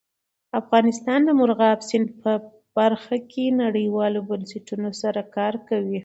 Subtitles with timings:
[0.61, 2.31] افغانستان د مورغاب سیند په
[2.77, 5.99] برخه کې نړیوالو بنسټونو سره کار کوي.